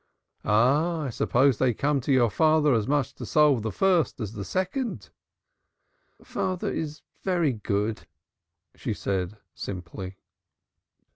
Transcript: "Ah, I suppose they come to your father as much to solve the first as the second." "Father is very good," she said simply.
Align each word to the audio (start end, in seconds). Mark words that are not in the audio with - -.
"Ah, 0.43 1.01
I 1.01 1.09
suppose 1.11 1.59
they 1.59 1.75
come 1.75 2.01
to 2.01 2.11
your 2.11 2.31
father 2.31 2.73
as 2.73 2.87
much 2.87 3.13
to 3.13 3.23
solve 3.23 3.61
the 3.61 3.71
first 3.71 4.19
as 4.19 4.33
the 4.33 4.43
second." 4.43 5.11
"Father 6.23 6.73
is 6.73 7.03
very 7.21 7.53
good," 7.53 8.07
she 8.75 8.95
said 8.95 9.37
simply. 9.53 10.17